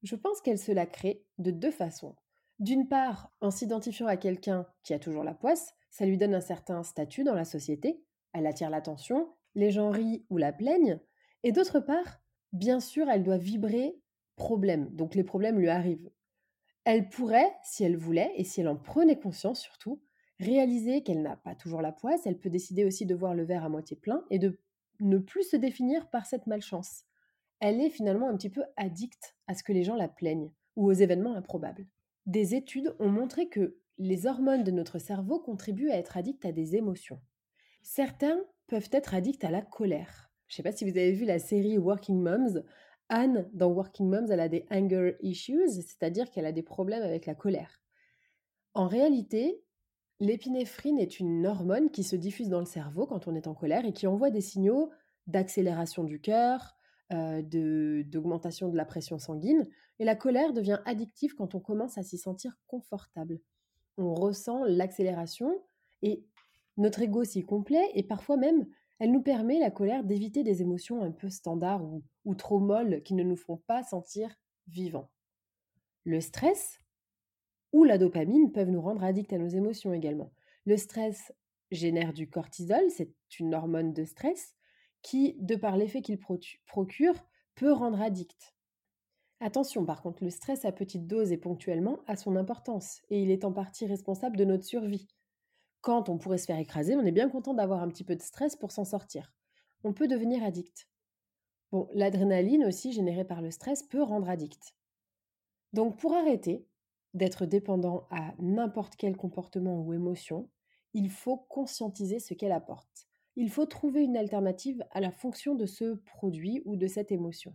Je 0.03 0.17
pense 0.17 0.41
qu'elle 0.41 0.59
se 0.59 0.73
la 0.73 0.87
crée 0.87 1.25
de 1.39 1.51
deux 1.51 1.71
façons. 1.71 2.15
D'une 2.59 2.89
part, 2.89 3.33
en 3.41 3.51
s'identifiant 3.51 4.07
à 4.07 4.17
quelqu'un 4.17 4.67
qui 4.83 4.95
a 4.95 4.99
toujours 4.99 5.25
la 5.25 5.35
poisse, 5.35 5.75
ça 5.91 6.07
lui 6.07 6.17
donne 6.17 6.35
un 6.35 6.41
certain 6.41 6.83
statut 6.83 7.25
dans 7.25 7.35
la 7.35 7.45
société, 7.45 8.03
elle 8.33 8.47
attire 8.47 8.71
l'attention, 8.71 9.35
les 9.55 9.71
gens 9.71 9.91
rient 9.91 10.25
ou 10.31 10.37
la 10.37 10.53
plaignent, 10.53 11.01
et 11.43 11.53
d'autre 11.53 11.81
part, 11.81 12.21
bien 12.53 12.81
sûr, 12.81 13.09
elle 13.09 13.23
doit 13.23 13.39
vibrer 13.39 13.99
problème, 14.37 14.89
donc 14.95 15.15
les 15.15 15.25
problèmes 15.25 15.59
lui 15.59 15.69
arrivent. 15.69 16.11
Elle 16.85 17.09
pourrait, 17.09 17.53
si 17.65 17.83
elle 17.83 17.97
voulait, 17.97 18.33
et 18.37 18.45
si 18.45 18.61
elle 18.61 18.69
en 18.69 18.77
prenait 18.77 19.19
conscience 19.19 19.61
surtout, 19.61 20.01
réaliser 20.39 21.03
qu'elle 21.03 21.23
n'a 21.23 21.37
pas 21.37 21.55
toujours 21.55 21.83
la 21.83 21.93
poisse, 21.93 22.27
elle 22.27 22.39
peut 22.39 22.51
décider 22.51 22.85
aussi 22.85 23.07
de 23.07 23.15
voir 23.15 23.35
le 23.35 23.45
verre 23.45 23.65
à 23.65 23.69
moitié 23.69 23.97
plein 23.97 24.25
et 24.31 24.39
de 24.39 24.61
ne 25.01 25.19
plus 25.19 25.43
se 25.43 25.57
définir 25.57 26.09
par 26.11 26.27
cette 26.27 26.47
malchance. 26.47 27.05
Elle 27.61 27.81
est 27.81 27.91
finalement 27.91 28.29
un 28.29 28.37
petit 28.37 28.51
peu 28.51 28.63
addicte 28.77 29.35
à 29.47 29.55
ce 29.55 29.63
que 29.63 29.73
les 29.73 29.83
gens 29.83 29.97
la 29.97 30.09
plaignent 30.09 30.53
ou 30.77 30.87
aux 30.87 30.93
événements 30.93 31.35
improbables. 31.35 31.87
Des 32.27 32.55
études 32.55 32.95
ont 32.99 33.09
montré 33.09 33.49
que 33.49 33.79
les 33.99 34.27
hormones 34.27 34.65
de 34.65 34.71
notre 34.71 34.99
cerveau 34.99 35.41
contribuent 35.41 35.91
à 35.91 35.97
être 35.97 36.17
addicts 36.17 36.45
à 36.45 36.53
des 36.53 36.77
émotions. 36.77 37.21
Certains 37.83 38.39
peuvent 38.67 38.91
être 38.93 39.15
addicts 39.15 39.45
à 39.45 39.51
la 39.51 39.63
colère. 39.63 40.31
Je 40.49 40.55
ne 40.55 40.57
sais 40.57 40.63
pas 40.63 40.73
si 40.73 40.85
vous 40.85 40.97
avez 40.97 41.13
vu 41.13 41.25
la 41.25 41.39
série 41.39 41.79
Working 41.79 42.21
Moms. 42.21 42.63
Anne, 43.09 43.49
dans 43.53 43.69
Working 43.69 44.09
Moms, 44.09 44.27
elle 44.31 44.41
a 44.41 44.49
des 44.49 44.67
anger 44.71 45.17
issues, 45.21 45.69
c'est-à-dire 45.69 46.31
qu'elle 46.31 46.47
a 46.47 46.53
des 46.53 46.63
problèmes 46.63 47.03
avec 47.03 47.27
la 47.27 47.35
colère. 47.35 47.81
En 48.75 48.89
réalité, 48.89 49.63
l'épinéphrine 50.21 50.99
est 50.99 51.21
une 51.21 51.47
hormone 51.47 51.91
qui 51.91 52.03
se 52.03 52.17
diffuse 52.17 52.49
dans 52.49 52.61
le 52.61 52.67
cerveau 52.67 53.07
quand 53.07 53.29
on 53.29 53.35
est 53.35 53.47
en 53.47 53.55
colère 53.55 53.85
et 53.85 53.93
qui 53.93 54.07
envoie 54.07 54.31
des 54.31 54.41
signaux 54.41 54.91
d'accélération 55.27 56.05
du 56.05 56.21
cœur, 56.21 56.77
euh, 57.13 57.43
d'augmentation 57.43 58.69
de 58.69 58.77
la 58.77 58.85
pression 58.85 59.19
sanguine. 59.19 59.69
Et 59.99 60.05
la 60.05 60.17
colère 60.17 60.53
devient 60.53 60.81
addictive 60.85 61.35
quand 61.35 61.55
on 61.55 61.61
commence 61.61 61.99
à 61.99 62.03
s'y 62.03 62.19
sentir 62.19 62.59
confortable. 62.67 63.41
On 63.99 64.15
ressent 64.15 64.65
l'accélération 64.65 65.63
et 66.03 66.25
notre 66.77 67.01
ego 67.01 67.25
s'y 67.25 67.43
complaît 67.43 67.91
et 67.95 68.03
parfois 68.03 68.37
même 68.37 68.67
elle 68.99 69.13
nous 69.13 69.23
permet, 69.23 69.59
la 69.59 69.71
colère, 69.71 70.05
d'éviter 70.05 70.43
des 70.43 70.63
émotions 70.63 71.03
un 71.03 71.11
peu 71.11 71.29
standards 71.29 71.85
ou, 72.25 72.35
trop 72.35 72.59
molles 72.59 73.03
qui 73.03 73.15
ne 73.15 73.23
nous 73.23 73.37
font 73.37 73.59
pas 73.67 73.83
sentir 73.83 74.35
vivants. 74.69 75.11
Le 76.05 76.21
stress 76.21 76.79
ou 77.73 77.85
la 77.85 77.99
dopamine 77.99 78.53
peuvent 78.53 78.71
nous 78.71 78.81
rendre 78.81 79.05
addicts 79.05 79.33
à 79.33 79.39
nos 79.39 79.49
émotions 79.49 79.93
également. 79.93 80.33
Le 80.65 80.77
stress 80.77 81.33
génère 81.71 82.13
du 82.13 82.29
cortisol, 82.29 82.91
c'est 82.91 83.13
une 83.39 83.55
hormone 83.55 83.93
de 83.93 84.05
stress 84.05 84.55
qui, 85.03 85.37
de 85.41 85.57
par 85.57 85.77
l'effet 85.77 86.01
qu'il 86.01 86.19
procure, 86.19 87.15
peut 87.55 87.73
rendre 87.73 88.01
addict. 88.01 88.55
Attention, 89.41 89.85
par 89.85 90.01
contre, 90.01 90.25
le 90.25 90.31
stress 90.31 90.65
à 90.65 90.73
petite 90.73 91.07
dose 91.07 91.33
et 91.33 91.37
ponctuellement 91.37 91.99
a 92.07 92.17
son 92.17 92.37
importance 92.37 93.03
et 93.11 93.23
il 93.23 93.31
est 93.31 93.45
en 93.45 93.53
partie 93.53 93.87
responsable 93.87 94.37
de 94.37 94.45
notre 94.45 94.65
survie 94.65 95.09
quand 95.81 96.09
on 96.09 96.19
pourrait 96.19 96.39
se 96.39 96.47
faire 96.47 96.59
écraser, 96.59 96.97
on 96.97 97.05
est 97.05 97.13
bien 97.13 97.29
content 97.29 97.55
d'avoir 97.55 97.83
un 97.83 97.89
petit 97.89 98.05
peu 98.05 98.17
de 98.17 98.23
stress 98.23 98.57
pour 98.57 98.73
s'en 98.73 98.85
sortir. 98.85 99.33
On 99.85 99.93
peut 99.93 100.09
devenir 100.09 100.43
addict. 100.43 100.89
Bon, 101.73 101.89
l'adrénaline 101.93 102.65
aussi 102.65 102.93
générée 102.93 103.25
par 103.25 103.43
le 103.43 103.51
stress 103.51 103.83
peut 103.83 104.03
rendre 104.03 104.29
addict. 104.29 104.75
Donc 105.73 105.99
pour 105.99 106.15
arrêter 106.15 106.67
d'être 107.15 107.47
dépendant 107.47 108.07
à 108.11 108.35
n'importe 108.39 108.97
quel 108.97 109.17
comportement 109.17 109.81
ou 109.81 109.93
émotion, 109.93 110.49
il 110.95 111.11
faut 111.11 111.37
conscientiser 111.37 112.19
ce 112.19 112.35
qu'elle 112.35 112.53
apporte. 112.53 113.07
Il 113.37 113.51
faut 113.51 113.67
trouver 113.67 114.03
une 114.03 114.17
alternative 114.17 114.85
à 114.93 115.01
la 115.01 115.11
fonction 115.11 115.55
de 115.55 115.67
ce 115.67 115.95
produit 115.95 116.63
ou 116.65 116.77
de 116.77 116.87
cette 116.87 117.13
émotion. 117.13 117.55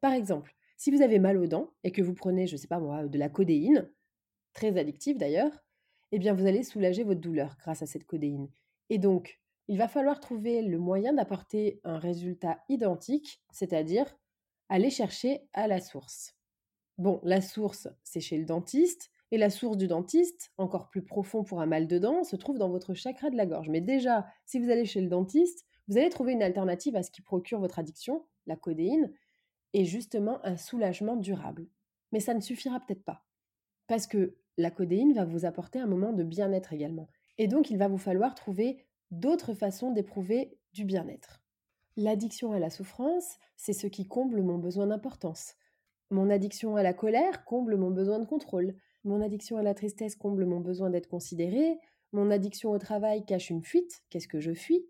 Par 0.00 0.12
exemple, 0.12 0.54
si 0.76 0.90
vous 0.90 1.02
avez 1.02 1.18
mal 1.18 1.38
aux 1.38 1.46
dents 1.46 1.70
et 1.84 1.92
que 1.92 2.02
vous 2.02 2.14
prenez, 2.14 2.46
je 2.46 2.54
ne 2.54 2.58
sais 2.58 2.68
pas 2.68 2.80
moi, 2.80 3.06
de 3.06 3.18
la 3.18 3.28
codéine, 3.28 3.90
très 4.52 4.76
addictive 4.76 5.18
d'ailleurs, 5.18 5.52
eh 6.12 6.18
bien 6.18 6.34
vous 6.34 6.46
allez 6.46 6.62
soulager 6.62 7.04
votre 7.04 7.20
douleur 7.20 7.56
grâce 7.58 7.82
à 7.82 7.86
cette 7.86 8.04
codéine. 8.04 8.50
Et 8.90 8.98
donc, 8.98 9.40
il 9.68 9.78
va 9.78 9.88
falloir 9.88 10.20
trouver 10.20 10.62
le 10.62 10.78
moyen 10.78 11.12
d'apporter 11.12 11.80
un 11.84 11.98
résultat 11.98 12.64
identique, 12.68 13.42
c'est-à-dire 13.50 14.16
aller 14.70 14.90
chercher 14.90 15.48
à 15.52 15.66
la 15.68 15.80
source. 15.80 16.34
Bon, 16.96 17.20
la 17.22 17.40
source, 17.40 17.88
c'est 18.02 18.20
chez 18.20 18.38
le 18.38 18.44
dentiste, 18.44 19.10
Et 19.30 19.36
la 19.36 19.50
source 19.50 19.76
du 19.76 19.88
dentiste, 19.88 20.52
encore 20.56 20.88
plus 20.88 21.02
profond 21.04 21.44
pour 21.44 21.60
un 21.60 21.66
mal 21.66 21.86
de 21.86 21.98
dents, 21.98 22.24
se 22.24 22.36
trouve 22.36 22.58
dans 22.58 22.70
votre 22.70 22.94
chakra 22.94 23.28
de 23.30 23.36
la 23.36 23.44
gorge. 23.46 23.68
Mais 23.68 23.82
déjà, 23.82 24.26
si 24.46 24.58
vous 24.58 24.70
allez 24.70 24.86
chez 24.86 25.02
le 25.02 25.08
dentiste, 25.08 25.66
vous 25.86 25.98
allez 25.98 26.08
trouver 26.08 26.32
une 26.32 26.42
alternative 26.42 26.96
à 26.96 27.02
ce 27.02 27.10
qui 27.10 27.20
procure 27.22 27.60
votre 27.60 27.78
addiction, 27.78 28.24
la 28.46 28.56
codéine, 28.56 29.12
et 29.74 29.84
justement 29.84 30.44
un 30.44 30.56
soulagement 30.56 31.16
durable. 31.16 31.68
Mais 32.12 32.20
ça 32.20 32.32
ne 32.34 32.40
suffira 32.40 32.80
peut-être 32.80 33.04
pas. 33.04 33.24
Parce 33.86 34.06
que 34.06 34.36
la 34.58 34.70
codéine 34.70 35.14
va 35.14 35.24
vous 35.24 35.46
apporter 35.46 35.78
un 35.78 35.86
moment 35.86 36.12
de 36.12 36.24
bien-être 36.24 36.72
également. 36.72 37.08
Et 37.38 37.46
donc, 37.46 37.70
il 37.70 37.78
va 37.78 37.88
vous 37.88 37.96
falloir 37.96 38.34
trouver 38.34 38.84
d'autres 39.10 39.54
façons 39.54 39.92
d'éprouver 39.92 40.58
du 40.74 40.84
bien-être. 40.84 41.40
L'addiction 41.96 42.52
à 42.52 42.58
la 42.58 42.68
souffrance, 42.68 43.38
c'est 43.56 43.72
ce 43.72 43.86
qui 43.86 44.06
comble 44.06 44.42
mon 44.42 44.58
besoin 44.58 44.88
d'importance. 44.88 45.54
Mon 46.10 46.28
addiction 46.28 46.76
à 46.76 46.82
la 46.82 46.92
colère 46.92 47.44
comble 47.44 47.76
mon 47.76 47.90
besoin 47.90 48.18
de 48.18 48.26
contrôle. 48.26 48.74
Mon 49.04 49.20
addiction 49.20 49.56
à 49.56 49.62
la 49.62 49.74
tristesse 49.74 50.16
comble 50.16 50.44
mon 50.44 50.60
besoin 50.60 50.90
d'être 50.90 51.08
considéré. 51.08 51.78
Mon 52.12 52.30
addiction 52.30 52.70
au 52.70 52.78
travail 52.78 53.24
cache 53.24 53.50
une 53.50 53.62
fuite. 53.62 54.02
Qu'est-ce 54.10 54.28
que 54.28 54.40
je 54.40 54.54
fuis? 54.54 54.86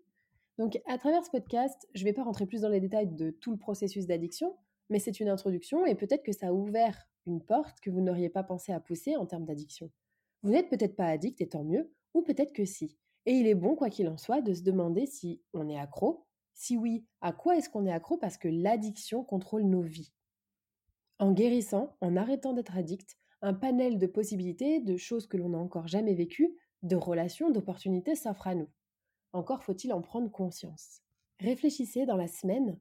Donc, 0.57 0.81
à 0.87 0.97
travers 0.97 1.23
ce 1.23 1.29
podcast, 1.29 1.87
je 1.93 2.01
ne 2.01 2.09
vais 2.09 2.13
pas 2.13 2.23
rentrer 2.23 2.45
plus 2.45 2.61
dans 2.61 2.69
les 2.69 2.81
détails 2.81 3.07
de 3.07 3.29
tout 3.29 3.51
le 3.51 3.57
processus 3.57 4.07
d'addiction, 4.07 4.55
mais 4.89 4.99
c'est 4.99 5.19
une 5.19 5.29
introduction 5.29 5.85
et 5.85 5.95
peut-être 5.95 6.23
que 6.23 6.31
ça 6.31 6.47
a 6.47 6.53
ouvert 6.53 7.07
une 7.25 7.41
porte 7.41 7.79
que 7.79 7.89
vous 7.89 8.01
n'auriez 8.01 8.29
pas 8.29 8.43
pensé 8.43 8.71
à 8.71 8.79
pousser 8.79 9.15
en 9.15 9.25
termes 9.25 9.45
d'addiction. 9.45 9.91
Vous 10.41 10.51
n'êtes 10.51 10.69
peut-être 10.69 10.95
pas 10.95 11.07
addict 11.07 11.41
et 11.41 11.49
tant 11.49 11.63
mieux, 11.63 11.91
ou 12.13 12.21
peut-être 12.21 12.53
que 12.53 12.65
si. 12.65 12.97
Et 13.25 13.33
il 13.33 13.47
est 13.47 13.55
bon, 13.55 13.75
quoi 13.75 13.89
qu'il 13.89 14.07
en 14.07 14.17
soit, 14.17 14.41
de 14.41 14.53
se 14.53 14.63
demander 14.63 15.05
si 15.05 15.41
on 15.53 15.69
est 15.69 15.77
accro. 15.77 16.25
Si 16.53 16.77
oui, 16.77 17.05
à 17.21 17.31
quoi 17.31 17.57
est-ce 17.57 17.69
qu'on 17.69 17.85
est 17.85 17.91
accro 17.91 18.17
Parce 18.17 18.37
que 18.37 18.47
l'addiction 18.47 19.23
contrôle 19.23 19.63
nos 19.63 19.81
vies? 19.81 20.11
En 21.19 21.33
guérissant, 21.33 21.95
en 22.01 22.15
arrêtant 22.15 22.53
d'être 22.53 22.77
addict, 22.77 23.17
un 23.41 23.53
panel 23.53 23.97
de 23.97 24.07
possibilités, 24.07 24.79
de 24.79 24.97
choses 24.97 25.27
que 25.27 25.37
l'on 25.37 25.49
n'a 25.49 25.57
encore 25.57 25.87
jamais 25.87 26.13
vécues, 26.13 26.57
de 26.81 26.95
relations, 26.95 27.51
d'opportunités 27.51 28.15
s'offre 28.15 28.47
à 28.47 28.55
nous. 28.55 28.69
Encore 29.33 29.63
faut-il 29.63 29.93
en 29.93 30.01
prendre 30.01 30.31
conscience. 30.31 31.01
Réfléchissez 31.39 32.05
dans 32.05 32.17
la 32.17 32.27
semaine 32.27 32.79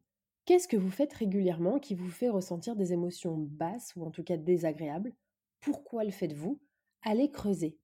Qu'est-ce 0.48 0.66
que 0.66 0.78
vous 0.78 0.90
faites 0.90 1.12
régulièrement 1.12 1.78
qui 1.78 1.94
vous 1.94 2.08
fait 2.08 2.30
ressentir 2.30 2.74
des 2.74 2.94
émotions 2.94 3.36
basses 3.36 3.94
ou 3.96 4.02
en 4.06 4.10
tout 4.10 4.22
cas 4.22 4.38
désagréables? 4.38 5.12
Pourquoi 5.60 6.04
le 6.04 6.10
faites-vous? 6.10 6.58
Allez 7.02 7.30
creuser. 7.30 7.78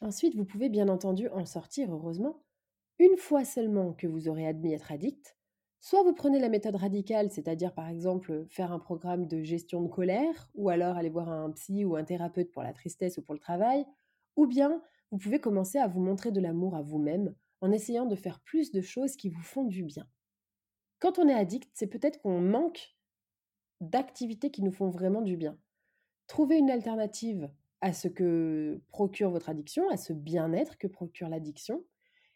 Ensuite, 0.00 0.36
vous 0.36 0.44
pouvez 0.44 0.68
bien 0.68 0.88
entendu 0.88 1.26
en 1.30 1.44
sortir, 1.44 1.92
heureusement, 1.92 2.44
une 3.00 3.16
fois 3.16 3.44
seulement 3.44 3.94
que 3.94 4.06
vous 4.06 4.28
aurez 4.28 4.46
admis 4.46 4.74
être 4.74 4.92
addict. 4.92 5.36
Soit 5.80 6.04
vous 6.04 6.14
prenez 6.14 6.38
la 6.38 6.48
méthode 6.48 6.76
radicale, 6.76 7.32
c'est-à-dire 7.32 7.74
par 7.74 7.88
exemple 7.88 8.46
faire 8.48 8.70
un 8.70 8.78
programme 8.78 9.26
de 9.26 9.42
gestion 9.42 9.82
de 9.82 9.88
colère, 9.88 10.52
ou 10.54 10.68
alors 10.68 10.96
aller 10.96 11.10
voir 11.10 11.30
un 11.30 11.50
psy 11.50 11.84
ou 11.84 11.96
un 11.96 12.04
thérapeute 12.04 12.52
pour 12.52 12.62
la 12.62 12.72
tristesse 12.72 13.18
ou 13.18 13.22
pour 13.22 13.34
le 13.34 13.40
travail, 13.40 13.84
ou 14.36 14.46
bien 14.46 14.80
vous 15.10 15.18
pouvez 15.18 15.40
commencer 15.40 15.78
à 15.78 15.88
vous 15.88 16.00
montrer 16.00 16.30
de 16.30 16.40
l'amour 16.40 16.76
à 16.76 16.82
vous-même 16.82 17.34
en 17.60 17.72
essayant 17.72 18.06
de 18.06 18.14
faire 18.14 18.38
plus 18.38 18.70
de 18.70 18.82
choses 18.82 19.16
qui 19.16 19.30
vous 19.30 19.42
font 19.42 19.64
du 19.64 19.82
bien. 19.82 20.06
Quand 21.02 21.18
on 21.18 21.26
est 21.26 21.34
addict, 21.34 21.68
c'est 21.74 21.88
peut-être 21.88 22.22
qu'on 22.22 22.40
manque 22.40 22.94
d'activités 23.80 24.52
qui 24.52 24.62
nous 24.62 24.70
font 24.70 24.88
vraiment 24.88 25.20
du 25.20 25.36
bien. 25.36 25.58
Trouvez 26.28 26.58
une 26.58 26.70
alternative 26.70 27.50
à 27.80 27.92
ce 27.92 28.06
que 28.06 28.80
procure 28.86 29.32
votre 29.32 29.48
addiction, 29.48 29.90
à 29.90 29.96
ce 29.96 30.12
bien-être 30.12 30.78
que 30.78 30.86
procure 30.86 31.28
l'addiction. 31.28 31.84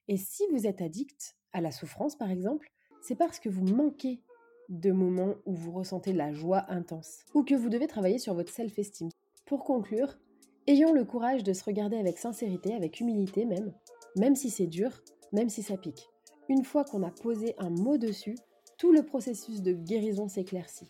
Et 0.08 0.16
si 0.16 0.42
vous 0.50 0.66
êtes 0.66 0.82
addict 0.82 1.36
à 1.52 1.60
la 1.60 1.70
souffrance, 1.70 2.16
par 2.16 2.28
exemple, 2.28 2.72
c'est 3.02 3.14
parce 3.14 3.38
que 3.38 3.48
vous 3.48 3.64
manquez 3.72 4.20
de 4.68 4.90
moments 4.90 5.36
où 5.44 5.54
vous 5.54 5.70
ressentez 5.70 6.12
la 6.12 6.32
joie 6.32 6.68
intense 6.68 7.20
ou 7.34 7.44
que 7.44 7.54
vous 7.54 7.68
devez 7.68 7.86
travailler 7.86 8.18
sur 8.18 8.34
votre 8.34 8.52
self-esteem. 8.52 9.10
Pour 9.44 9.62
conclure, 9.62 10.18
ayons 10.66 10.92
le 10.92 11.04
courage 11.04 11.44
de 11.44 11.52
se 11.52 11.62
regarder 11.62 11.98
avec 11.98 12.18
sincérité, 12.18 12.74
avec 12.74 12.98
humilité 12.98 13.44
même, 13.44 13.72
même 14.16 14.34
si 14.34 14.50
c'est 14.50 14.66
dur, 14.66 14.90
même 15.30 15.50
si 15.50 15.62
ça 15.62 15.76
pique. 15.76 16.08
Une 16.48 16.64
fois 16.64 16.84
qu'on 16.84 17.04
a 17.04 17.12
posé 17.12 17.54
un 17.58 17.70
mot 17.70 17.96
dessus, 17.96 18.34
tout 18.78 18.92
le 18.92 19.02
processus 19.02 19.62
de 19.62 19.72
guérison 19.72 20.28
s'éclaircit. 20.28 20.88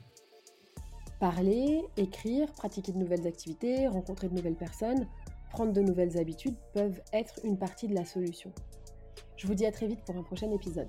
Parler, 1.20 1.82
écrire, 1.96 2.52
pratiquer 2.52 2.92
de 2.92 2.98
nouvelles 2.98 3.26
activités, 3.26 3.88
rencontrer 3.88 4.28
de 4.28 4.34
nouvelles 4.34 4.56
personnes, 4.56 5.08
prendre 5.50 5.72
de 5.72 5.80
nouvelles 5.80 6.18
habitudes 6.18 6.56
peuvent 6.74 7.00
être 7.12 7.40
une 7.44 7.58
partie 7.58 7.88
de 7.88 7.94
la 7.94 8.04
solution. 8.04 8.52
Je 9.36 9.46
vous 9.46 9.54
dis 9.54 9.66
à 9.66 9.72
très 9.72 9.86
vite 9.86 10.04
pour 10.04 10.16
un 10.16 10.22
prochain 10.22 10.50
épisode. 10.50 10.88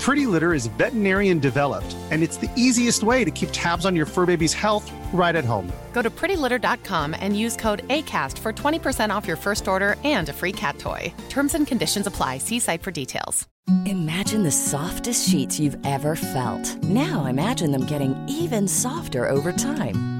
Pretty 0.00 0.24
Litter 0.24 0.54
is 0.54 0.66
veterinarian 0.78 1.38
developed, 1.38 1.94
and 2.10 2.22
it's 2.22 2.38
the 2.38 2.50
easiest 2.56 3.02
way 3.02 3.22
to 3.22 3.30
keep 3.30 3.50
tabs 3.52 3.84
on 3.84 3.94
your 3.94 4.06
fur 4.06 4.24
baby's 4.24 4.54
health 4.54 4.90
right 5.12 5.36
at 5.36 5.44
home. 5.44 5.70
Go 5.92 6.00
to 6.00 6.08
prettylitter.com 6.08 7.14
and 7.20 7.38
use 7.38 7.54
code 7.54 7.86
ACAST 7.88 8.38
for 8.38 8.52
20% 8.52 9.14
off 9.14 9.26
your 9.28 9.36
first 9.36 9.68
order 9.68 9.96
and 10.02 10.30
a 10.30 10.32
free 10.32 10.52
cat 10.52 10.78
toy. 10.78 11.12
Terms 11.28 11.54
and 11.54 11.66
conditions 11.66 12.06
apply. 12.06 12.38
See 12.38 12.60
site 12.60 12.82
for 12.82 12.90
details. 12.90 13.46
Imagine 13.84 14.42
the 14.42 14.50
softest 14.50 15.28
sheets 15.28 15.60
you've 15.60 15.76
ever 15.86 16.16
felt. 16.16 16.82
Now 16.84 17.26
imagine 17.26 17.70
them 17.70 17.84
getting 17.84 18.16
even 18.26 18.66
softer 18.66 19.28
over 19.28 19.52
time. 19.52 20.19